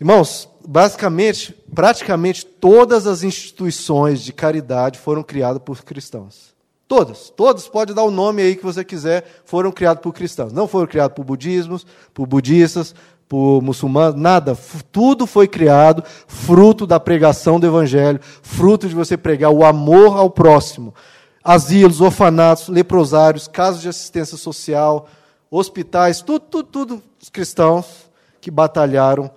Irmãos, 0.00 0.48
basicamente, 0.64 1.52
praticamente 1.74 2.46
todas 2.46 3.04
as 3.04 3.24
instituições 3.24 4.20
de 4.20 4.32
caridade 4.32 4.96
foram 4.96 5.24
criadas 5.24 5.60
por 5.60 5.82
cristãos. 5.82 6.54
Todas, 6.86 7.30
todas, 7.30 7.66
pode 7.66 7.92
dar 7.92 8.04
o 8.04 8.10
nome 8.10 8.40
aí 8.40 8.54
que 8.54 8.64
você 8.64 8.84
quiser, 8.84 9.42
foram 9.44 9.72
criadas 9.72 10.00
por 10.00 10.12
cristãos. 10.14 10.52
Não 10.52 10.68
foram 10.68 10.86
criadas 10.86 11.16
por 11.16 11.24
budismos, 11.24 11.84
por 12.14 12.28
budistas, 12.28 12.94
por 13.28 13.60
muçulmanos, 13.60 14.18
nada. 14.18 14.56
Tudo 14.92 15.26
foi 15.26 15.48
criado 15.48 16.04
fruto 16.28 16.86
da 16.86 17.00
pregação 17.00 17.58
do 17.58 17.66
Evangelho, 17.66 18.20
fruto 18.40 18.88
de 18.88 18.94
você 18.94 19.16
pregar 19.16 19.50
o 19.50 19.64
amor 19.64 20.16
ao 20.16 20.30
próximo. 20.30 20.94
Asilos, 21.42 22.00
orfanatos, 22.00 22.68
leprosários, 22.68 23.48
casas 23.48 23.82
de 23.82 23.88
assistência 23.88 24.36
social, 24.36 25.08
hospitais, 25.50 26.22
tudo, 26.22 26.40
tudo, 26.40 26.68
tudo 26.68 27.02
os 27.20 27.28
cristãos 27.28 28.08
que 28.40 28.50
batalharam 28.50 29.28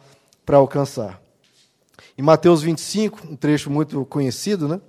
para 0.45 0.57
alcançar. 0.57 1.21
Em 2.17 2.21
Mateus 2.21 2.61
25, 2.61 3.27
um 3.31 3.35
trecho 3.35 3.69
muito 3.69 4.05
conhecido, 4.05 4.67
né? 4.67 4.79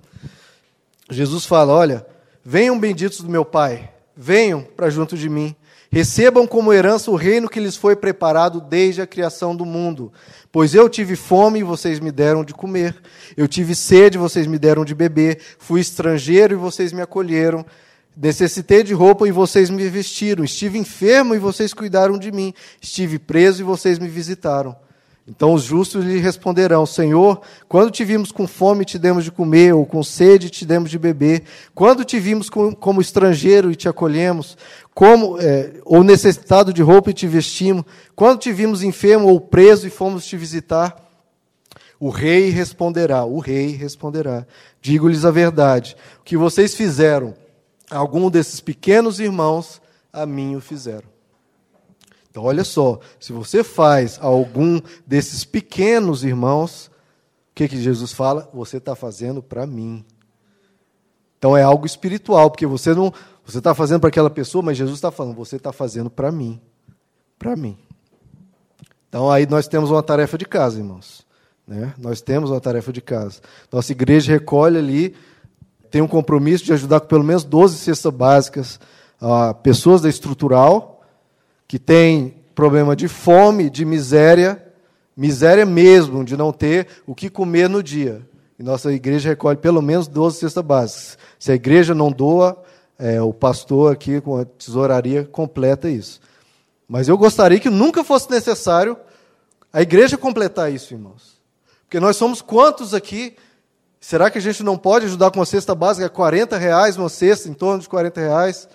Jesus 1.09 1.45
fala: 1.45 1.73
Olha, 1.73 2.05
venham 2.43 2.79
benditos 2.79 3.21
do 3.21 3.29
meu 3.29 3.45
Pai, 3.45 3.91
venham 4.15 4.61
para 4.61 4.89
junto 4.89 5.17
de 5.17 5.29
mim. 5.29 5.55
Recebam 5.93 6.47
como 6.47 6.73
herança 6.73 7.11
o 7.11 7.15
reino 7.15 7.47
que 7.47 7.59
lhes 7.59 7.75
foi 7.75 7.95
preparado 7.95 8.59
desde 8.59 8.99
a 8.99 9.05
criação 9.05 9.55
do 9.55 9.63
mundo. 9.63 10.11
Pois 10.51 10.73
eu 10.73 10.89
tive 10.89 11.15
fome 11.15 11.59
e 11.59 11.63
vocês 11.63 11.99
me 11.99 12.11
deram 12.11 12.43
de 12.43 12.51
comer. 12.51 12.95
Eu 13.37 13.47
tive 13.47 13.75
sede 13.75 14.17
e 14.17 14.19
vocês 14.19 14.47
me 14.47 14.57
deram 14.57 14.83
de 14.83 14.95
beber. 14.95 15.39
Fui 15.59 15.79
estrangeiro 15.81 16.55
e 16.55 16.57
vocês 16.57 16.91
me 16.91 17.01
acolheram. 17.03 17.63
Necessitei 18.17 18.81
de 18.81 18.91
roupa 18.91 19.27
e 19.27 19.31
vocês 19.31 19.69
me 19.69 19.87
vestiram. 19.87 20.43
Estive 20.43 20.79
enfermo 20.79 21.35
e 21.35 21.39
vocês 21.39 21.75
cuidaram 21.75 22.17
de 22.17 22.31
mim. 22.31 22.55
Estive 22.81 23.19
preso 23.19 23.61
e 23.61 23.63
vocês 23.63 23.99
me 23.99 24.07
visitaram. 24.07 24.75
Então 25.25 25.53
os 25.53 25.63
justos 25.63 26.03
lhe 26.03 26.19
responderão: 26.19 26.85
Senhor, 26.85 27.41
quando 27.69 27.91
te 27.91 28.03
vimos 28.03 28.31
com 28.31 28.45
fome, 28.45 28.83
te 28.83 28.99
demos 28.99 29.23
de 29.23 29.31
comer, 29.31 29.73
ou 29.73 29.85
com 29.85 30.03
sede, 30.03 30.49
te 30.49 30.65
demos 30.65 30.91
de 30.91 30.99
beber. 30.99 31.43
Quando 31.73 32.03
te 32.03 32.19
vimos 32.19 32.49
como 32.49 32.99
estrangeiro 32.99 33.71
e 33.71 33.75
te 33.75 33.87
acolhemos, 33.87 34.57
como 34.93 35.39
é, 35.39 35.75
ou 35.85 36.03
necessitado 36.03 36.73
de 36.73 36.81
roupa 36.81 37.09
e 37.09 37.13
te 37.13 37.25
vestimos. 37.25 37.85
Quando 38.15 38.39
te 38.39 38.51
vimos 38.51 38.83
enfermo 38.83 39.29
ou 39.29 39.39
preso 39.39 39.87
e 39.87 39.89
fomos 39.89 40.25
te 40.25 40.35
visitar. 40.35 41.01
O 41.97 42.09
rei 42.09 42.49
responderá: 42.49 43.23
O 43.23 43.39
rei 43.39 43.67
responderá: 43.69 44.45
Digo-lhes 44.81 45.23
a 45.23 45.31
verdade. 45.31 45.95
O 46.19 46.23
que 46.23 46.35
vocês 46.35 46.75
fizeram, 46.75 47.33
algum 47.89 48.29
desses 48.29 48.59
pequenos 48.59 49.21
irmãos, 49.21 49.81
a 50.11 50.25
mim 50.25 50.57
o 50.57 50.59
fizeram. 50.59 51.12
Então, 52.33 52.45
olha 52.45 52.63
só, 52.63 52.99
se 53.19 53.31
você 53.31 53.63
faz 53.63 54.17
algum 54.19 54.81
desses 55.05 55.45
pequenos 55.45 56.23
irmãos, 56.23 56.87
o 56.87 57.53
que, 57.53 57.67
que 57.67 57.79
Jesus 57.79 58.11
fala? 58.11 58.49
Você 58.51 58.77
está 58.77 58.95
fazendo 58.95 59.43
para 59.43 59.67
mim. 59.67 60.03
Então 61.37 61.55
é 61.55 61.61
algo 61.61 61.85
espiritual, 61.85 62.49
porque 62.49 62.65
você 62.65 62.95
não 62.95 63.13
você 63.45 63.59
está 63.59 63.75
fazendo 63.75 63.99
para 63.99 64.09
aquela 64.09 64.31
pessoa, 64.31 64.63
mas 64.63 64.77
Jesus 64.77 64.97
está 64.97 65.11
falando, 65.11 65.35
você 65.35 65.57
está 65.57 65.71
fazendo 65.71 66.09
para 66.09 66.31
mim. 66.31 66.59
Para 67.37 67.55
mim. 67.55 67.77
Então 69.07 69.29
aí 69.29 69.45
nós 69.45 69.67
temos 69.67 69.91
uma 69.91 70.01
tarefa 70.01 70.35
de 70.35 70.45
casa, 70.45 70.79
irmãos. 70.79 71.27
Né? 71.67 71.93
Nós 71.99 72.19
temos 72.19 72.49
uma 72.49 72.59
tarefa 72.59 72.91
de 72.91 73.01
casa. 73.01 73.41
Nossa 73.71 73.91
igreja 73.91 74.31
recolhe 74.31 74.79
ali, 74.79 75.15
tem 75.91 76.01
um 76.01 76.07
compromisso 76.07 76.65
de 76.65 76.73
ajudar 76.73 76.99
com 76.99 77.05
pelo 77.05 77.23
menos 77.23 77.43
12 77.43 77.77
cestas 77.77 78.11
básicas 78.11 78.79
a 79.21 79.53
pessoas 79.53 80.01
da 80.01 80.09
estrutural, 80.09 80.92
que 81.73 81.79
tem 81.79 82.35
problema 82.53 82.95
de 82.95 83.07
fome, 83.07 83.67
de 83.67 83.83
miséria, 83.83 84.63
miséria 85.17 85.65
mesmo, 85.65 86.23
de 86.23 86.37
não 86.37 86.51
ter 86.51 86.87
o 87.07 87.15
que 87.15 87.31
comer 87.31 87.67
no 87.67 87.81
dia. 87.81 88.21
E 88.59 88.61
nossa 88.61 88.93
igreja 88.93 89.29
recolhe 89.29 89.57
pelo 89.57 89.81
menos 89.81 90.07
12 90.07 90.37
cestas 90.37 90.63
básicas. 90.63 91.17
Se 91.39 91.51
a 91.51 91.55
igreja 91.55 91.95
não 91.95 92.11
doa, 92.11 92.61
é, 92.99 93.19
o 93.23 93.33
pastor 93.33 93.91
aqui 93.91 94.21
com 94.21 94.37
a 94.37 94.45
tesouraria 94.45 95.23
completa 95.23 95.89
isso. 95.89 96.21
Mas 96.87 97.07
eu 97.07 97.17
gostaria 97.17 97.59
que 97.59 97.71
nunca 97.71 98.03
fosse 98.03 98.29
necessário 98.29 98.95
a 99.73 99.81
igreja 99.81 100.15
completar 100.15 100.71
isso, 100.71 100.93
irmãos. 100.93 101.41
Porque 101.85 101.99
nós 101.99 102.15
somos 102.17 102.39
quantos 102.39 102.93
aqui? 102.93 103.35
Será 103.99 104.29
que 104.29 104.37
a 104.37 104.41
gente 104.41 104.61
não 104.61 104.77
pode 104.77 105.05
ajudar 105.07 105.31
com 105.31 105.39
uma 105.39 105.45
cesta 105.47 105.73
básica? 105.73 106.07
40 106.07 106.55
reais 106.55 106.97
uma 106.97 107.09
cesta, 107.09 107.49
em 107.49 107.53
torno 107.53 107.81
de 107.81 107.89
40 107.89 108.21
reais. 108.21 108.69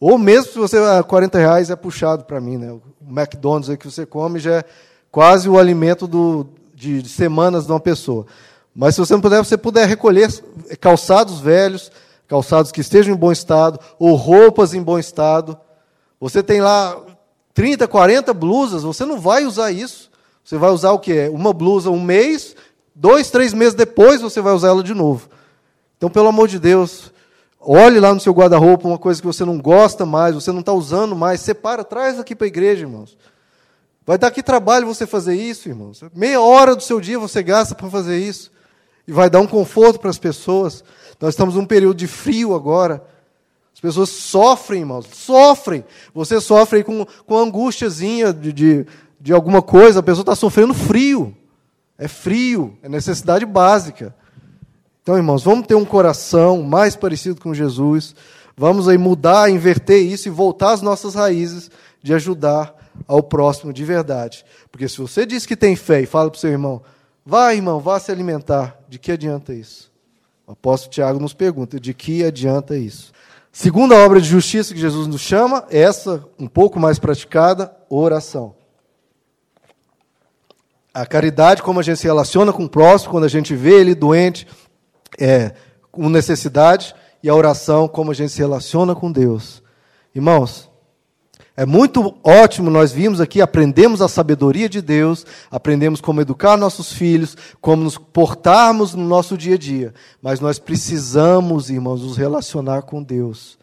Ou 0.00 0.16
mesmo 0.16 0.52
se 0.52 0.58
você. 0.58 0.78
40 1.02 1.36
ah, 1.36 1.40
reais 1.40 1.70
é 1.70 1.76
puxado 1.76 2.24
para 2.24 2.40
mim, 2.40 2.56
né? 2.56 2.72
O 2.72 2.82
McDonald's 3.08 3.76
que 3.76 3.90
você 3.90 4.06
come 4.06 4.38
já 4.38 4.56
é 4.56 4.64
quase 5.10 5.48
o 5.48 5.58
alimento 5.58 6.06
do, 6.06 6.46
de, 6.74 7.02
de 7.02 7.08
semanas 7.08 7.66
de 7.66 7.72
uma 7.72 7.80
pessoa. 7.80 8.26
Mas 8.74 8.94
se 8.94 9.00
você 9.00 9.14
não 9.14 9.20
puder, 9.20 9.38
você 9.38 9.56
puder 9.56 9.88
recolher 9.88 10.30
calçados 10.80 11.40
velhos, 11.40 11.90
calçados 12.28 12.70
que 12.70 12.80
estejam 12.80 13.14
em 13.14 13.18
bom 13.18 13.32
estado, 13.32 13.80
ou 13.98 14.14
roupas 14.14 14.72
em 14.72 14.82
bom 14.82 14.98
estado. 14.98 15.58
Você 16.20 16.42
tem 16.42 16.60
lá 16.60 16.96
30, 17.54 17.88
40 17.88 18.32
blusas, 18.32 18.84
você 18.84 19.04
não 19.04 19.18
vai 19.18 19.44
usar 19.44 19.72
isso. 19.72 20.08
Você 20.44 20.56
vai 20.56 20.70
usar 20.70 20.92
o 20.92 20.98
quê? 20.98 21.28
Uma 21.32 21.52
blusa 21.52 21.90
um 21.90 22.00
mês, 22.00 22.54
dois, 22.94 23.30
três 23.30 23.52
meses 23.52 23.74
depois 23.74 24.20
você 24.20 24.40
vai 24.40 24.52
usar 24.52 24.68
ela 24.68 24.82
de 24.82 24.94
novo. 24.94 25.28
Então, 25.96 26.08
pelo 26.08 26.28
amor 26.28 26.46
de 26.46 26.58
Deus, 26.58 27.12
Olhe 27.70 28.00
lá 28.00 28.14
no 28.14 28.20
seu 28.20 28.32
guarda-roupa 28.32 28.88
uma 28.88 28.96
coisa 28.96 29.20
que 29.20 29.26
você 29.26 29.44
não 29.44 29.58
gosta 29.58 30.06
mais, 30.06 30.34
você 30.34 30.50
não 30.50 30.60
está 30.60 30.72
usando 30.72 31.14
mais, 31.14 31.42
separa, 31.42 31.84
traz 31.84 32.18
aqui 32.18 32.34
para 32.34 32.46
a 32.46 32.48
igreja, 32.48 32.86
irmãos. 32.86 33.14
Vai 34.06 34.16
dar 34.16 34.30
que 34.30 34.42
trabalho 34.42 34.86
você 34.86 35.06
fazer 35.06 35.34
isso, 35.34 35.68
irmãos. 35.68 36.02
Meia 36.14 36.40
hora 36.40 36.74
do 36.74 36.82
seu 36.82 36.98
dia 36.98 37.18
você 37.18 37.42
gasta 37.42 37.74
para 37.74 37.90
fazer 37.90 38.16
isso. 38.16 38.50
E 39.06 39.12
vai 39.12 39.28
dar 39.28 39.40
um 39.40 39.46
conforto 39.46 40.00
para 40.00 40.08
as 40.08 40.16
pessoas. 40.16 40.82
Nós 41.20 41.34
estamos 41.34 41.56
num 41.56 41.66
período 41.66 41.98
de 41.98 42.06
frio 42.06 42.54
agora. 42.54 43.04
As 43.74 43.80
pessoas 43.80 44.08
sofrem, 44.08 44.80
irmãos, 44.80 45.04
sofrem. 45.12 45.84
Você 46.14 46.40
sofre 46.40 46.82
com, 46.82 47.06
com 47.26 47.36
angústiazinha 47.36 48.32
de, 48.32 48.50
de, 48.50 48.86
de 49.20 49.32
alguma 49.34 49.60
coisa, 49.60 50.00
a 50.00 50.02
pessoa 50.02 50.22
está 50.22 50.34
sofrendo 50.34 50.72
frio. 50.72 51.36
É 51.98 52.08
frio, 52.08 52.78
é 52.82 52.88
necessidade 52.88 53.44
básica. 53.44 54.16
Então, 55.08 55.16
irmãos, 55.16 55.42
vamos 55.42 55.66
ter 55.66 55.74
um 55.74 55.86
coração 55.86 56.62
mais 56.62 56.94
parecido 56.94 57.40
com 57.40 57.54
Jesus. 57.54 58.14
Vamos 58.54 58.90
aí 58.90 58.98
mudar, 58.98 59.48
inverter 59.48 60.02
isso 60.02 60.28
e 60.28 60.30
voltar 60.30 60.72
às 60.72 60.82
nossas 60.82 61.14
raízes 61.14 61.70
de 62.02 62.12
ajudar 62.12 62.74
ao 63.06 63.22
próximo 63.22 63.72
de 63.72 63.86
verdade. 63.86 64.44
Porque 64.70 64.86
se 64.86 64.98
você 64.98 65.24
diz 65.24 65.46
que 65.46 65.56
tem 65.56 65.74
fé 65.74 66.02
e 66.02 66.06
fala 66.06 66.28
para 66.28 66.36
o 66.36 66.38
seu 66.38 66.50
irmão, 66.50 66.82
vá, 67.24 67.54
irmão, 67.54 67.80
vá 67.80 67.98
se 67.98 68.12
alimentar, 68.12 68.78
de 68.86 68.98
que 68.98 69.10
adianta 69.10 69.54
isso? 69.54 69.90
O 70.46 70.52
apóstolo 70.52 70.92
Tiago 70.92 71.18
nos 71.18 71.32
pergunta, 71.32 71.80
de 71.80 71.94
que 71.94 72.22
adianta 72.22 72.76
isso? 72.76 73.10
Segunda 73.50 73.96
obra 73.96 74.20
de 74.20 74.28
justiça 74.28 74.74
que 74.74 74.80
Jesus 74.80 75.06
nos 75.06 75.22
chama, 75.22 75.64
essa 75.70 76.22
um 76.38 76.46
pouco 76.46 76.78
mais 76.78 76.98
praticada, 76.98 77.74
oração. 77.88 78.54
A 80.92 81.06
caridade, 81.06 81.62
como 81.62 81.80
a 81.80 81.82
gente 81.82 81.98
se 81.98 82.06
relaciona 82.06 82.52
com 82.52 82.64
o 82.64 82.68
próximo, 82.68 83.12
quando 83.12 83.24
a 83.24 83.28
gente 83.28 83.54
vê 83.54 83.80
ele 83.80 83.94
doente, 83.94 84.46
é, 85.18 85.52
com 85.90 86.08
necessidade 86.08 86.94
e 87.22 87.28
a 87.28 87.34
oração, 87.34 87.88
como 87.88 88.10
a 88.10 88.14
gente 88.14 88.32
se 88.32 88.38
relaciona 88.38 88.94
com 88.94 89.10
Deus. 89.10 89.62
Irmãos, 90.14 90.68
é 91.58 91.66
muito 91.66 92.16
ótimo 92.22 92.70
nós 92.70 92.92
vimos 92.92 93.20
aqui, 93.20 93.40
aprendemos 93.40 94.00
a 94.00 94.06
sabedoria 94.06 94.68
de 94.68 94.80
Deus, 94.80 95.26
aprendemos 95.50 96.00
como 96.00 96.20
educar 96.20 96.56
nossos 96.56 96.92
filhos, 96.92 97.36
como 97.60 97.82
nos 97.82 97.98
portarmos 97.98 98.94
no 98.94 99.02
nosso 99.02 99.36
dia 99.36 99.56
a 99.56 99.58
dia. 99.58 99.92
Mas 100.22 100.38
nós 100.38 100.60
precisamos, 100.60 101.68
irmãos, 101.68 102.00
nos 102.00 102.16
relacionar 102.16 102.82
com 102.82 103.02
Deus. 103.02 103.58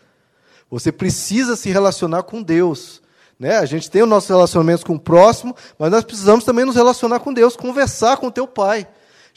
Você 0.70 0.92
precisa 0.92 1.56
se 1.56 1.70
relacionar 1.70 2.24
com 2.24 2.44
Deus. 2.44 3.02
Né? 3.40 3.56
A 3.56 3.66
gente 3.66 3.90
tem 3.90 4.04
os 4.04 4.10
nossos 4.10 4.30
relacionamentos 4.30 4.84
com 4.84 4.96
o 4.96 5.00
próximo, 5.00 5.56
mas 5.80 5.90
nós 5.90 6.04
precisamos 6.04 6.44
também 6.44 6.66
nos 6.66 6.76
relacionar 6.76 7.20
com 7.20 7.34
Deus, 7.34 7.56
conversar 7.56 8.18
com 8.18 8.28
o 8.28 8.32
teu 8.32 8.46
pai. 8.46 8.86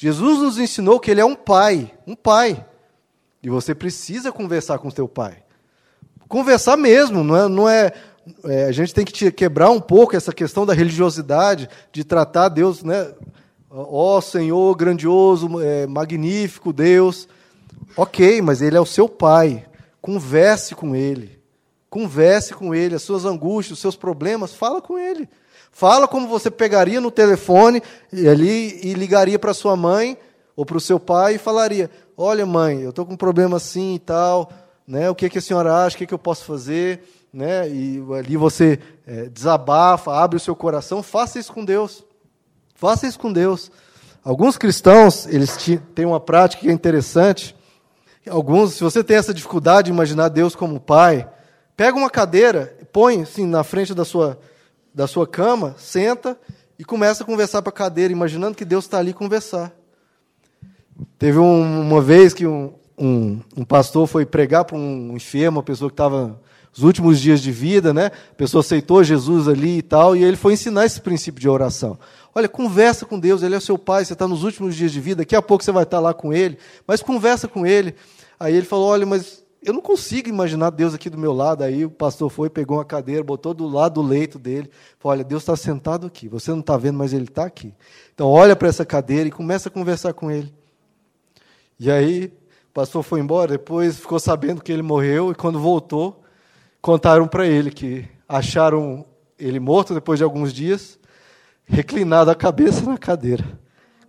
Jesus 0.00 0.38
nos 0.38 0.58
ensinou 0.58 1.00
que 1.00 1.10
ele 1.10 1.20
é 1.20 1.24
um 1.24 1.34
pai, 1.34 1.92
um 2.06 2.14
pai. 2.14 2.64
E 3.42 3.50
você 3.50 3.74
precisa 3.74 4.30
conversar 4.30 4.78
com 4.78 4.88
seu 4.92 5.08
pai. 5.08 5.42
Conversar 6.28 6.76
mesmo, 6.76 7.24
não 7.24 7.36
é, 7.36 7.48
não 7.48 7.68
é, 7.68 7.92
é 8.44 8.64
a 8.66 8.72
gente 8.72 8.94
tem 8.94 9.04
que 9.04 9.32
quebrar 9.32 9.70
um 9.70 9.80
pouco 9.80 10.14
essa 10.14 10.32
questão 10.32 10.64
da 10.64 10.72
religiosidade, 10.72 11.68
de 11.90 12.04
tratar 12.04 12.48
Deus, 12.48 12.84
né? 12.84 13.12
Ó 13.68 14.18
oh, 14.18 14.20
Senhor 14.20 14.72
grandioso, 14.76 15.60
é, 15.60 15.84
magnífico 15.88 16.72
Deus. 16.72 17.26
Ok, 17.96 18.40
mas 18.40 18.62
Ele 18.62 18.76
é 18.76 18.80
o 18.80 18.86
seu 18.86 19.08
Pai. 19.08 19.66
Converse 20.00 20.76
com 20.76 20.94
Ele. 20.94 21.40
Converse 21.90 22.54
com 22.54 22.72
Ele, 22.72 22.94
as 22.94 23.02
suas 23.02 23.24
angústias, 23.24 23.78
os 23.78 23.82
seus 23.82 23.96
problemas, 23.96 24.54
fala 24.54 24.80
com 24.80 24.96
Ele. 24.96 25.28
Fala 25.78 26.08
como 26.08 26.26
você 26.26 26.50
pegaria 26.50 27.00
no 27.00 27.08
telefone 27.08 27.80
ali 28.12 28.80
e 28.82 28.94
ligaria 28.94 29.38
para 29.38 29.54
sua 29.54 29.76
mãe 29.76 30.18
ou 30.56 30.66
para 30.66 30.76
o 30.76 30.80
seu 30.80 30.98
pai 30.98 31.36
e 31.36 31.38
falaria: 31.38 31.88
Olha, 32.16 32.44
mãe, 32.44 32.80
eu 32.80 32.90
estou 32.90 33.06
com 33.06 33.12
um 33.12 33.16
problema 33.16 33.58
assim 33.58 33.94
e 33.94 33.98
tal, 34.00 34.50
né? 34.84 35.08
O 35.08 35.14
que, 35.14 35.30
que 35.30 35.38
a 35.38 35.40
senhora 35.40 35.72
acha? 35.86 35.94
O 35.94 35.98
que, 35.98 36.06
que 36.08 36.12
eu 36.12 36.18
posso 36.18 36.44
fazer? 36.44 37.04
Né? 37.32 37.68
E 37.68 38.02
ali 38.18 38.36
você 38.36 38.80
é, 39.06 39.26
desabafa, 39.26 40.12
abre 40.12 40.36
o 40.36 40.40
seu 40.40 40.56
coração, 40.56 41.00
faça 41.00 41.38
isso 41.38 41.52
com 41.52 41.64
Deus. 41.64 42.04
Faça 42.74 43.06
isso 43.06 43.20
com 43.20 43.32
Deus. 43.32 43.70
Alguns 44.24 44.58
cristãos, 44.58 45.28
eles 45.28 45.56
têm 45.94 46.06
uma 46.06 46.18
prática 46.18 46.62
que 46.62 46.68
é 46.68 46.72
interessante. 46.72 47.54
Alguns, 48.28 48.74
se 48.74 48.82
você 48.82 49.04
tem 49.04 49.16
essa 49.16 49.32
dificuldade 49.32 49.84
de 49.86 49.92
imaginar 49.92 50.28
Deus 50.28 50.56
como 50.56 50.80
pai, 50.80 51.28
pega 51.76 51.96
uma 51.96 52.10
cadeira, 52.10 52.76
põe 52.92 53.22
assim 53.22 53.46
na 53.46 53.62
frente 53.62 53.94
da 53.94 54.04
sua, 54.04 54.40
da 54.94 55.06
sua 55.06 55.26
cama, 55.26 55.74
senta 55.78 56.38
e 56.78 56.84
começa 56.84 57.22
a 57.22 57.26
conversar 57.26 57.62
para 57.62 57.70
a 57.70 57.72
cadeira, 57.72 58.12
imaginando 58.12 58.56
que 58.56 58.64
Deus 58.64 58.84
está 58.84 58.98
ali 58.98 59.12
conversar. 59.12 59.72
Teve 61.18 61.38
um, 61.38 61.80
uma 61.80 62.00
vez 62.00 62.34
que 62.34 62.46
um, 62.46 62.72
um, 62.96 63.40
um 63.56 63.64
pastor 63.64 64.06
foi 64.06 64.26
pregar 64.26 64.64
para 64.64 64.76
um 64.76 65.14
enfermo, 65.14 65.58
uma 65.58 65.62
pessoa 65.62 65.88
que 65.88 65.94
estava 65.94 66.40
nos 66.72 66.82
últimos 66.82 67.20
dias 67.20 67.40
de 67.40 67.50
vida, 67.50 67.92
né? 67.92 68.10
A 68.30 68.34
pessoa 68.34 68.60
aceitou 68.60 69.02
Jesus 69.02 69.48
ali 69.48 69.78
e 69.78 69.82
tal, 69.82 70.14
e 70.14 70.22
ele 70.22 70.36
foi 70.36 70.52
ensinar 70.52 70.84
esse 70.84 71.00
princípio 71.00 71.40
de 71.40 71.48
oração. 71.48 71.98
Olha, 72.34 72.48
conversa 72.48 73.04
com 73.04 73.18
Deus, 73.18 73.42
Ele 73.42 73.56
é 73.56 73.60
seu 73.60 73.76
pai, 73.76 74.04
você 74.04 74.12
está 74.12 74.28
nos 74.28 74.44
últimos 74.44 74.76
dias 74.76 74.92
de 74.92 75.00
vida, 75.00 75.22
daqui 75.22 75.34
a 75.34 75.42
pouco 75.42 75.64
você 75.64 75.72
vai 75.72 75.82
estar 75.82 75.98
lá 75.98 76.14
com 76.14 76.32
Ele, 76.32 76.58
mas 76.86 77.02
conversa 77.02 77.48
com 77.48 77.66
Ele. 77.66 77.94
Aí 78.38 78.54
ele 78.54 78.66
falou: 78.66 78.88
Olha, 78.88 79.04
mas 79.04 79.42
eu 79.62 79.72
não 79.72 79.80
consigo 79.80 80.28
imaginar 80.28 80.70
Deus 80.70 80.94
aqui 80.94 81.10
do 81.10 81.18
meu 81.18 81.32
lado. 81.32 81.64
Aí 81.64 81.84
o 81.84 81.90
pastor 81.90 82.30
foi, 82.30 82.48
pegou 82.48 82.78
uma 82.78 82.84
cadeira, 82.84 83.22
botou 83.24 83.52
do 83.52 83.66
lado 83.66 84.00
do 84.00 84.02
leito 84.02 84.38
dele. 84.38 84.70
Falou: 84.98 85.16
Olha, 85.16 85.24
Deus 85.24 85.42
está 85.42 85.56
sentado 85.56 86.06
aqui. 86.06 86.28
Você 86.28 86.50
não 86.50 86.60
está 86.60 86.76
vendo, 86.76 86.98
mas 86.98 87.12
Ele 87.12 87.24
está 87.24 87.44
aqui. 87.44 87.74
Então 88.14 88.28
olha 88.28 88.54
para 88.54 88.68
essa 88.68 88.84
cadeira 88.84 89.28
e 89.28 89.32
começa 89.32 89.68
a 89.68 89.72
conversar 89.72 90.12
com 90.12 90.30
Ele. 90.30 90.54
E 91.78 91.90
aí 91.90 92.32
o 92.70 92.72
pastor 92.72 93.02
foi 93.02 93.20
embora. 93.20 93.52
Depois 93.52 93.98
ficou 93.98 94.18
sabendo 94.18 94.62
que 94.62 94.72
ele 94.72 94.82
morreu 94.82 95.30
e 95.30 95.34
quando 95.34 95.58
voltou 95.58 96.22
contaram 96.80 97.26
para 97.26 97.46
ele 97.46 97.70
que 97.70 98.08
acharam 98.28 99.04
ele 99.38 99.60
morto 99.60 99.94
depois 99.94 100.18
de 100.18 100.24
alguns 100.24 100.52
dias, 100.52 100.98
reclinado 101.64 102.30
a 102.30 102.34
cabeça 102.34 102.82
na 102.82 102.98
cadeira, 102.98 103.44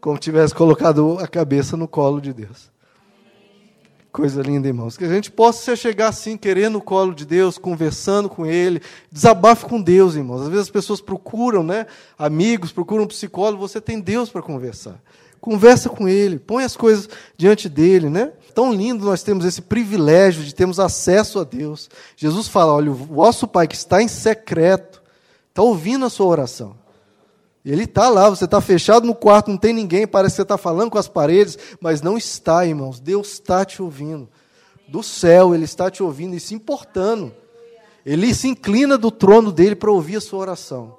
como 0.01 0.17
tivesse 0.17 0.55
colocado 0.55 1.17
a 1.19 1.27
cabeça 1.27 1.77
no 1.77 1.87
colo 1.87 2.19
de 2.19 2.33
Deus. 2.33 2.71
Coisa 4.11 4.41
linda, 4.41 4.67
irmãos. 4.67 4.97
Que 4.97 5.05
a 5.05 5.09
gente 5.09 5.29
possa 5.29 5.75
chegar 5.75 6.07
assim, 6.07 6.35
querendo 6.35 6.79
o 6.79 6.81
colo 6.81 7.13
de 7.13 7.25
Deus, 7.25 7.59
conversando 7.59 8.27
com 8.27 8.45
Ele, 8.45 8.81
desabafe 9.11 9.65
com 9.65 9.79
Deus, 9.79 10.15
irmãos. 10.15 10.41
Às 10.41 10.47
vezes 10.47 10.63
as 10.63 10.69
pessoas 10.69 10.99
procuram, 10.99 11.61
né? 11.61 11.85
Amigos, 12.17 12.71
procuram 12.71 13.03
um 13.03 13.07
psicólogo, 13.07 13.67
você 13.67 13.79
tem 13.79 13.99
Deus 13.99 14.29
para 14.29 14.41
conversar. 14.41 14.99
Conversa 15.39 15.89
com 15.89 16.09
Ele, 16.09 16.39
põe 16.39 16.63
as 16.63 16.75
coisas 16.75 17.07
diante 17.37 17.69
dele, 17.69 18.09
né? 18.09 18.33
Tão 18.53 18.73
lindo 18.73 19.05
nós 19.05 19.21
temos 19.21 19.45
esse 19.45 19.61
privilégio 19.61 20.43
de 20.43 20.55
termos 20.55 20.79
acesso 20.79 21.39
a 21.39 21.43
Deus. 21.43 21.87
Jesus 22.17 22.47
fala: 22.47 22.73
olha, 22.73 22.91
o 22.91 22.95
vosso 22.95 23.47
Pai 23.47 23.67
que 23.67 23.75
está 23.75 24.01
em 24.01 24.07
secreto, 24.07 25.01
está 25.49 25.61
ouvindo 25.61 26.03
a 26.03 26.09
sua 26.09 26.25
oração. 26.25 26.75
Ele 27.65 27.83
está 27.83 28.09
lá, 28.09 28.29
você 28.29 28.45
está 28.45 28.61
fechado 28.61 29.05
no 29.05 29.13
quarto, 29.13 29.51
não 29.51 29.57
tem 29.57 29.73
ninguém, 29.73 30.07
parece 30.07 30.33
que 30.33 30.37
você 30.37 30.41
está 30.43 30.57
falando 30.57 30.89
com 30.89 30.97
as 30.97 31.07
paredes, 31.07 31.57
mas 31.81 32.01
não 32.01 32.17
está, 32.17 32.65
irmãos. 32.65 32.99
Deus 32.99 33.33
está 33.33 33.65
te 33.65 33.81
ouvindo. 33.81 34.29
Do 34.87 35.03
céu, 35.03 35.53
Ele 35.53 35.65
está 35.65 35.91
te 35.91 36.01
ouvindo 36.01 36.35
e 36.35 36.39
se 36.39 36.55
importando. 36.55 37.33
Ele 38.05 38.33
se 38.33 38.47
inclina 38.47 38.97
do 38.97 39.11
trono 39.11 39.51
dele 39.51 39.75
para 39.75 39.91
ouvir 39.91 40.15
a 40.15 40.21
sua 40.21 40.39
oração. 40.39 40.97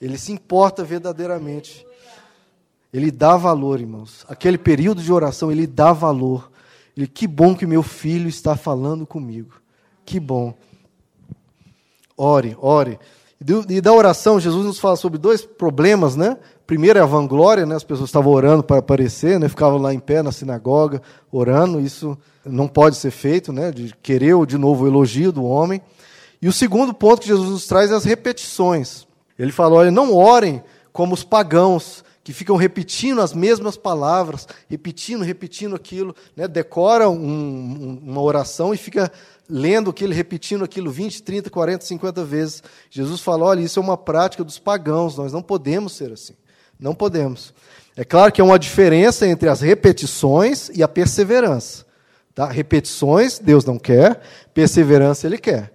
Ele 0.00 0.18
se 0.18 0.32
importa 0.32 0.82
verdadeiramente. 0.82 1.86
Ele 2.92 3.10
dá 3.10 3.36
valor, 3.36 3.78
irmãos. 3.78 4.24
Aquele 4.28 4.58
período 4.58 5.00
de 5.00 5.12
oração, 5.12 5.52
ele 5.52 5.66
dá 5.66 5.92
valor. 5.92 6.50
Ele, 6.96 7.06
que 7.06 7.26
bom 7.26 7.54
que 7.54 7.66
meu 7.66 7.82
filho 7.82 8.28
está 8.28 8.56
falando 8.56 9.06
comigo. 9.06 9.54
Que 10.04 10.18
bom. 10.18 10.52
Ore, 12.16 12.56
ore. 12.60 12.98
E 13.68 13.80
da 13.80 13.92
oração, 13.92 14.38
Jesus 14.38 14.64
nos 14.64 14.78
fala 14.78 14.94
sobre 14.94 15.18
dois 15.18 15.44
problemas, 15.44 16.14
né? 16.14 16.36
Primeiro 16.66 16.98
é 16.98 17.02
a 17.02 17.06
vanglória, 17.06 17.66
né? 17.66 17.74
As 17.74 17.82
pessoas 17.82 18.08
estavam 18.08 18.32
orando 18.32 18.62
para 18.62 18.78
aparecer, 18.78 19.40
né? 19.40 19.48
Ficavam 19.48 19.78
lá 19.78 19.92
em 19.92 19.98
pé 19.98 20.22
na 20.22 20.30
sinagoga 20.30 21.02
orando. 21.30 21.80
Isso 21.80 22.16
não 22.46 22.68
pode 22.68 22.96
ser 22.96 23.10
feito, 23.10 23.52
né? 23.52 23.72
De 23.72 23.94
querer 24.00 24.34
de 24.46 24.56
novo 24.56 24.84
o 24.84 24.86
elogio 24.86 25.32
do 25.32 25.44
homem. 25.44 25.82
E 26.40 26.48
o 26.48 26.52
segundo 26.52 26.94
ponto 26.94 27.22
que 27.22 27.28
Jesus 27.28 27.50
nos 27.50 27.66
traz 27.66 27.90
é 27.90 27.94
as 27.94 28.04
repetições. 28.04 29.06
Ele 29.36 29.50
fala: 29.50 29.74
olha, 29.74 29.90
não 29.90 30.14
orem 30.14 30.62
como 30.92 31.14
os 31.14 31.24
pagãos 31.24 32.04
que 32.24 32.32
ficam 32.32 32.56
repetindo 32.56 33.20
as 33.20 33.32
mesmas 33.32 33.76
palavras, 33.76 34.46
repetindo, 34.68 35.24
repetindo 35.24 35.74
aquilo, 35.74 36.14
né? 36.36 36.46
decora 36.46 37.08
um, 37.08 38.00
uma 38.02 38.20
oração 38.20 38.72
e 38.72 38.76
fica 38.76 39.10
lendo 39.48 39.90
aquilo, 39.90 40.12
repetindo 40.12 40.64
aquilo 40.64 40.90
20, 40.90 41.22
30, 41.22 41.50
40, 41.50 41.84
50 41.84 42.24
vezes. 42.24 42.62
Jesus 42.90 43.20
fala: 43.20 43.46
olha, 43.46 43.60
isso 43.60 43.78
é 43.78 43.82
uma 43.82 43.96
prática 43.96 44.44
dos 44.44 44.58
pagãos, 44.58 45.16
nós 45.16 45.32
não 45.32 45.42
podemos 45.42 45.94
ser 45.94 46.12
assim. 46.12 46.34
Não 46.78 46.94
podemos. 46.94 47.52
É 47.96 48.04
claro 48.04 48.32
que 48.32 48.40
há 48.40 48.44
uma 48.44 48.58
diferença 48.58 49.26
entre 49.26 49.48
as 49.48 49.60
repetições 49.60 50.70
e 50.74 50.82
a 50.82 50.88
perseverança. 50.88 51.84
Tá? 52.34 52.46
Repetições, 52.46 53.38
Deus 53.38 53.64
não 53.64 53.78
quer, 53.78 54.20
perseverança, 54.54 55.26
Ele 55.26 55.38
quer. 55.38 55.72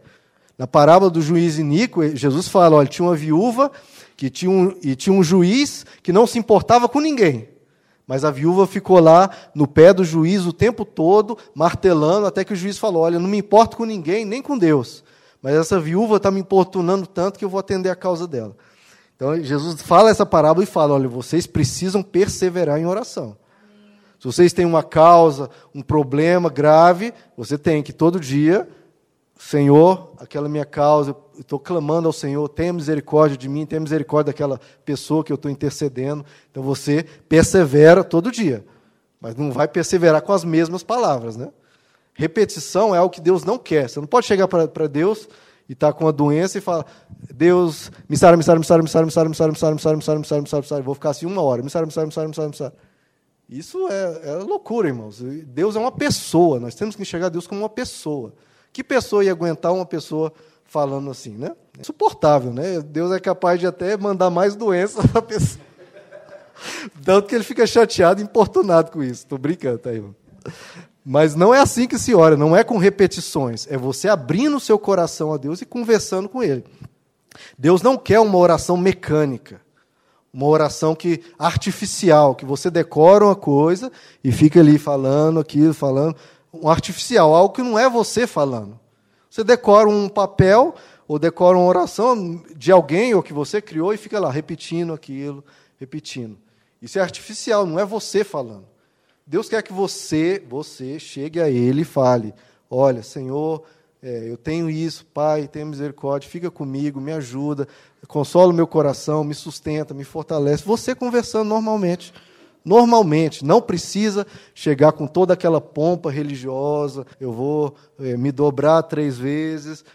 Na 0.57 0.65
parábola 0.65 1.11
do 1.11 1.21
juiz 1.21 1.59
Inico, 1.59 2.03
Jesus 2.15 2.47
fala: 2.47 2.77
olha, 2.77 2.87
tinha 2.87 3.07
uma 3.07 3.15
viúva 3.15 3.71
que 4.15 4.29
tinha 4.29 4.49
um, 4.49 4.75
e 4.81 4.95
tinha 4.95 5.13
um 5.13 5.23
juiz 5.23 5.85
que 6.01 6.11
não 6.11 6.25
se 6.25 6.39
importava 6.39 6.89
com 6.89 6.99
ninguém. 6.99 7.47
Mas 8.07 8.23
a 8.23 8.31
viúva 8.31 8.65
ficou 8.65 8.99
lá 8.99 9.29
no 9.53 9.67
pé 9.67 9.93
do 9.93 10.03
juiz 10.03 10.45
o 10.45 10.53
tempo 10.53 10.83
todo, 10.85 11.37
martelando, 11.53 12.25
até 12.25 12.43
que 12.43 12.53
o 12.53 12.55
juiz 12.55 12.77
falou: 12.77 13.03
Olha, 13.03 13.19
não 13.19 13.29
me 13.29 13.37
importo 13.37 13.77
com 13.77 13.85
ninguém, 13.85 14.25
nem 14.25 14.41
com 14.41 14.57
Deus. 14.57 15.03
Mas 15.41 15.53
essa 15.53 15.79
viúva 15.79 16.17
está 16.17 16.31
me 16.31 16.39
importunando 16.39 17.05
tanto 17.05 17.37
que 17.37 17.45
eu 17.45 17.49
vou 17.49 17.59
atender 17.59 17.89
a 17.89 17.95
causa 17.95 18.25
dela. 18.25 18.55
Então 19.15 19.39
Jesus 19.43 19.81
fala 19.81 20.09
essa 20.09 20.25
parábola 20.25 20.63
e 20.63 20.67
fala: 20.67 20.95
Olha, 20.95 21.07
vocês 21.07 21.45
precisam 21.45 22.01
perseverar 22.01 22.79
em 22.79 22.85
oração. 22.87 23.37
Se 24.19 24.25
vocês 24.25 24.51
têm 24.51 24.65
uma 24.65 24.81
causa, 24.81 25.51
um 25.75 25.81
problema 25.83 26.49
grave, 26.49 27.13
você 27.37 27.55
tem 27.55 27.83
que 27.83 27.93
todo 27.93 28.19
dia 28.19 28.67
Senhor, 29.37 30.13
aquela 30.17 30.49
minha 30.49 30.65
causa, 30.65 31.15
estou 31.37 31.59
clamando 31.59 32.07
ao 32.07 32.13
Senhor, 32.13 32.47
tenha 32.49 32.73
misericórdia 32.73 33.37
de 33.37 33.47
mim, 33.47 33.65
tenha 33.65 33.79
misericórdia 33.79 34.33
daquela 34.33 34.59
pessoa 34.83 35.23
que 35.23 35.31
eu 35.31 35.35
estou 35.35 35.51
intercedendo. 35.51 36.25
Então 36.49 36.63
você 36.63 37.05
persevera 37.29 38.03
todo 38.03 38.31
dia, 38.31 38.65
mas 39.21 39.35
não 39.35 39.51
vai 39.51 39.67
perseverar 39.67 40.21
com 40.21 40.33
as 40.33 40.43
mesmas 40.43 40.81
palavras. 40.81 41.37
Né? 41.37 41.49
Repetição 42.13 42.95
é 42.95 42.97
algo 42.97 43.13
que 43.13 43.21
Deus 43.21 43.43
não 43.43 43.59
quer. 43.59 43.87
Você 43.87 43.99
não 43.99 44.07
pode 44.07 44.25
chegar 44.25 44.47
para 44.47 44.87
Deus 44.87 45.29
e 45.69 45.73
estar 45.73 45.93
tá 45.93 45.93
com 45.93 46.07
a 46.07 46.11
doença 46.11 46.57
e 46.57 46.61
falar, 46.61 46.85
Deus, 47.31 47.91
me 48.09 48.17
sara, 48.17 48.35
me 48.35 48.43
sara, 48.43 48.57
me 48.57 48.65
sara, 48.65 48.81
me 48.81 48.89
sara, 48.89 49.05
me 49.05 49.11
sara, 49.11 49.29
me 49.29 49.35
sara, 49.35 49.49
me 49.49 49.55
sara, 49.55 49.75
me 49.75 49.81
sara, 49.81 49.97
me 49.97 50.03
sara, 50.03 50.19
me 50.19 50.25
sara, 50.25 50.41
me 50.41 50.47
sara, 50.47 50.61
me 50.61 50.67
sara, 50.67 50.81
vou 50.81 50.95
ficar 50.95 51.11
assim 51.11 51.27
uma 51.27 51.41
hora, 51.43 51.61
me 51.61 51.69
sara, 51.69 51.85
me 51.85 51.91
sara, 51.91 52.07
me 52.07 52.13
sara, 52.13 52.27
me 52.27 52.33
sara, 52.33 52.49
me 52.49 52.55
sara. 52.55 52.73
Isso 53.47 53.87
é, 53.87 54.31
é 54.31 54.33
loucura, 54.37 54.87
irmãos. 54.87 55.21
Deus 55.21 55.75
é 55.75 55.79
uma 55.79 55.91
pessoa, 55.91 56.59
nós 56.59 56.73
temos 56.73 56.95
que 56.95 57.03
enxergar 57.03 57.29
Deus 57.29 57.45
como 57.45 57.61
uma 57.61 57.69
pessoa. 57.69 58.33
Que 58.71 58.83
pessoa 58.83 59.23
ia 59.23 59.31
aguentar 59.31 59.73
uma 59.73 59.85
pessoa 59.85 60.31
falando 60.65 61.09
assim, 61.09 61.31
né? 61.31 61.51
É 61.77 61.81
insuportável, 61.81 62.53
né? 62.53 62.81
Deus 62.81 63.11
é 63.11 63.19
capaz 63.19 63.59
de 63.59 63.67
até 63.67 63.95
mandar 63.97 64.29
mais 64.29 64.55
doença 64.55 65.01
para 65.07 65.19
a 65.19 65.23
pessoa. 65.23 65.65
Tanto 67.03 67.27
que 67.27 67.35
ele 67.35 67.43
fica 67.43 67.65
chateado 67.65 68.21
importunado 68.21 68.91
com 68.91 69.03
isso. 69.03 69.23
Estou 69.23 69.37
brincando, 69.37 69.77
tá 69.77 69.91
aí. 69.91 70.03
Mas 71.05 71.35
não 71.35 71.53
é 71.53 71.59
assim 71.59 71.87
que 71.87 71.97
se 71.97 72.13
ora, 72.13 72.35
não 72.35 72.55
é 72.55 72.63
com 72.63 72.77
repetições. 72.77 73.67
É 73.69 73.77
você 73.77 74.09
abrindo 74.09 74.57
o 74.57 74.59
seu 74.59 74.77
coração 74.77 75.31
a 75.31 75.37
Deus 75.37 75.61
e 75.61 75.65
conversando 75.65 76.27
com 76.27 76.43
Ele. 76.43 76.63
Deus 77.57 77.81
não 77.81 77.97
quer 77.97 78.19
uma 78.19 78.37
oração 78.37 78.75
mecânica, 78.75 79.61
uma 80.33 80.47
oração 80.47 80.95
que 80.95 81.23
artificial, 81.37 82.35
que 82.35 82.45
você 82.45 82.69
decora 82.69 83.25
uma 83.25 83.35
coisa 83.35 83.91
e 84.23 84.31
fica 84.31 84.59
ali 84.59 84.77
falando 84.77 85.39
aquilo, 85.39 85.73
falando 85.73 86.15
um 86.61 86.69
artificial, 86.69 87.33
algo 87.33 87.53
que 87.53 87.61
não 87.61 87.77
é 87.77 87.89
você 87.89 88.25
falando. 88.25 88.79
Você 89.29 89.43
decora 89.43 89.87
um 89.87 90.09
papel 90.09 90.75
ou 91.07 91.19
decora 91.19 91.57
uma 91.57 91.67
oração 91.67 92.43
de 92.55 92.71
alguém 92.71 93.13
ou 93.13 93.23
que 93.23 93.33
você 93.33 93.61
criou 93.61 93.93
e 93.93 93.97
fica 93.97 94.19
lá 94.19 94.31
repetindo 94.31 94.93
aquilo, 94.93 95.43
repetindo. 95.79 96.37
Isso 96.81 96.99
é 96.99 97.01
artificial, 97.01 97.65
não 97.65 97.79
é 97.79 97.85
você 97.85 98.23
falando. 98.23 98.65
Deus 99.25 99.49
quer 99.49 99.61
que 99.61 99.73
você, 99.73 100.43
você 100.47 100.99
chegue 100.99 101.41
a 101.41 101.49
Ele 101.49 101.81
e 101.81 101.85
fale: 101.85 102.33
Olha, 102.69 103.03
Senhor, 103.03 103.63
é, 104.01 104.29
eu 104.29 104.37
tenho 104.37 104.69
isso, 104.69 105.05
Pai, 105.05 105.47
tenha 105.47 105.65
misericórdia, 105.65 106.29
fica 106.29 106.51
comigo, 106.51 107.01
me 107.01 107.11
ajuda, 107.11 107.67
consola 108.07 108.51
o 108.51 108.55
meu 108.55 108.67
coração, 108.67 109.23
me 109.23 109.33
sustenta, 109.33 109.93
me 109.93 110.03
fortalece. 110.03 110.63
Você 110.63 110.95
conversando 110.95 111.49
normalmente. 111.49 112.13
Normalmente, 112.67 113.45
não 113.45 113.61
precisa 113.61 114.27
chegar 114.53 114.91
com 114.91 115.07
toda 115.07 115.33
aquela 115.33 115.61
pompa 115.61 116.11
religiosa, 116.11 117.07
eu 117.17 117.31
vou 117.31 117.73
é, 117.97 118.17
me 118.17 118.29
dobrar 118.29 118.83
três 118.83 119.17
vezes, 119.17 119.85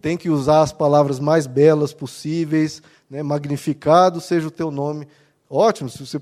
tem 0.00 0.16
que 0.16 0.30
usar 0.30 0.62
as 0.62 0.72
palavras 0.72 1.20
mais 1.20 1.46
belas 1.46 1.92
possíveis, 1.92 2.82
né, 3.10 3.22
magnificado 3.22 4.18
seja 4.18 4.48
o 4.48 4.50
teu 4.50 4.70
nome. 4.70 5.06
Ótimo, 5.50 5.90
se 5.90 6.06
você 6.06 6.18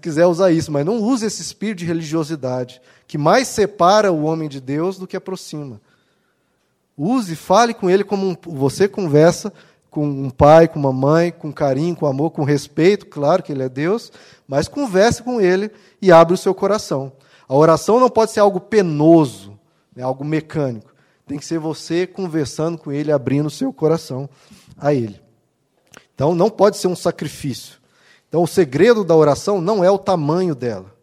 quiser 0.00 0.24
usar 0.24 0.50
isso, 0.50 0.72
mas 0.72 0.86
não 0.86 0.96
use 0.96 1.26
esse 1.26 1.42
espírito 1.42 1.80
de 1.80 1.84
religiosidade, 1.84 2.80
que 3.06 3.18
mais 3.18 3.46
separa 3.46 4.10
o 4.10 4.22
homem 4.22 4.48
de 4.48 4.62
Deus 4.62 4.96
do 4.96 5.06
que 5.06 5.14
aproxima. 5.14 5.78
Use, 6.96 7.36
fale 7.36 7.74
com 7.74 7.90
ele 7.90 8.02
como 8.02 8.30
um, 8.30 8.36
você 8.56 8.88
conversa 8.88 9.52
com 9.90 10.06
um 10.06 10.30
pai, 10.30 10.68
com 10.68 10.78
uma 10.78 10.92
mãe, 10.92 11.32
com 11.32 11.52
carinho, 11.52 11.96
com 11.96 12.06
amor, 12.06 12.30
com 12.30 12.44
respeito, 12.44 13.06
claro 13.06 13.42
que 13.42 13.50
ele 13.50 13.62
é 13.62 13.68
Deus, 13.68 14.12
mas 14.46 14.68
converse 14.68 15.22
com 15.22 15.40
ele 15.40 15.70
e 16.00 16.12
abre 16.12 16.34
o 16.34 16.38
seu 16.38 16.54
coração. 16.54 17.12
A 17.48 17.54
oração 17.54 17.98
não 17.98 18.08
pode 18.08 18.30
ser 18.30 18.40
algo 18.40 18.60
penoso, 18.60 19.58
né, 19.94 20.02
algo 20.02 20.24
mecânico. 20.24 20.94
Tem 21.26 21.38
que 21.38 21.44
ser 21.44 21.58
você 21.58 22.06
conversando 22.06 22.78
com 22.78 22.92
ele, 22.92 23.10
abrindo 23.10 23.46
o 23.46 23.50
seu 23.50 23.72
coração 23.72 24.28
a 24.78 24.94
ele. 24.94 25.20
Então 26.14 26.34
não 26.34 26.48
pode 26.48 26.76
ser 26.76 26.86
um 26.86 26.96
sacrifício. 26.96 27.78
Então 28.28 28.42
o 28.42 28.46
segredo 28.46 29.02
da 29.04 29.16
oração 29.16 29.60
não 29.60 29.82
é 29.82 29.90
o 29.90 29.98
tamanho 29.98 30.54
dela. 30.54 30.94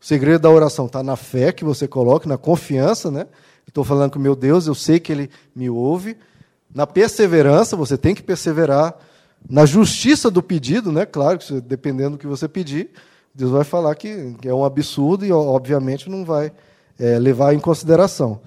O 0.00 0.04
segredo 0.04 0.42
da 0.42 0.50
oração 0.50 0.84
está 0.86 1.02
na 1.02 1.16
fé 1.16 1.50
que 1.52 1.64
você 1.64 1.88
coloca, 1.88 2.28
na 2.28 2.36
confiança, 2.36 3.10
né? 3.10 3.26
Estou 3.66 3.82
falando 3.84 4.12
com 4.12 4.18
meu 4.18 4.36
Deus, 4.36 4.66
eu 4.66 4.74
sei 4.74 5.00
que 5.00 5.10
Ele 5.10 5.30
me 5.56 5.70
ouve. 5.70 6.16
Na 6.74 6.86
perseverança, 6.86 7.76
você 7.76 7.96
tem 7.96 8.14
que 8.14 8.22
perseverar. 8.22 8.94
Na 9.48 9.64
justiça 9.64 10.30
do 10.30 10.42
pedido, 10.42 10.90
né? 10.90 11.06
Claro, 11.06 11.38
que 11.38 11.60
dependendo 11.60 12.12
do 12.12 12.18
que 12.18 12.26
você 12.26 12.48
pedir, 12.48 12.90
Deus 13.34 13.50
vai 13.50 13.62
falar 13.62 13.94
que 13.94 14.34
é 14.44 14.52
um 14.54 14.64
absurdo 14.64 15.24
e, 15.24 15.30
obviamente, 15.30 16.08
não 16.08 16.24
vai 16.24 16.50
é, 16.98 17.18
levar 17.18 17.54
em 17.54 17.60
consideração. 17.60 18.40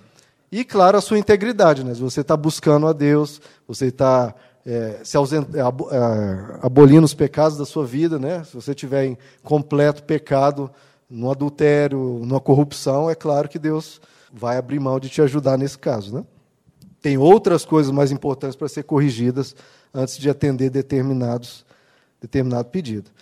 E, 0.51 0.63
claro, 0.63 0.97
a 0.97 1.01
sua 1.01 1.19
integridade. 1.19 1.83
Né? 1.83 1.93
Se 1.93 2.01
você 2.01 2.21
está 2.21 2.35
buscando 2.35 2.87
a 2.87 2.93
Deus, 2.93 3.39
você 3.67 3.87
está 3.87 4.33
é, 4.65 4.99
se. 5.03 5.17
É, 5.17 5.19
é, 5.19 6.59
abolindo 6.61 7.05
os 7.05 7.13
pecados 7.13 7.57
da 7.57 7.65
sua 7.65 7.85
vida, 7.85 8.17
né? 8.19 8.43
se 8.43 8.53
você 8.53 8.73
tiver 8.73 9.05
em 9.05 9.17
completo 9.43 10.03
pecado, 10.03 10.69
no 11.09 11.31
adultério, 11.31 12.19
numa 12.21 12.39
corrupção, 12.39 13.09
é 13.09 13.15
claro 13.15 13.47
que 13.47 13.59
Deus 13.59 14.01
vai 14.31 14.57
abrir 14.57 14.79
mão 14.79 14.99
de 14.99 15.09
te 15.09 15.21
ajudar 15.21 15.57
nesse 15.57 15.77
caso. 15.77 16.15
Né? 16.15 16.23
Tem 17.01 17.17
outras 17.17 17.65
coisas 17.65 17.91
mais 17.91 18.11
importantes 18.11 18.55
para 18.55 18.67
ser 18.67 18.83
corrigidas 18.83 19.55
antes 19.93 20.17
de 20.17 20.29
atender 20.29 20.69
determinados, 20.69 21.65
determinado 22.19 22.69
pedido. 22.69 23.11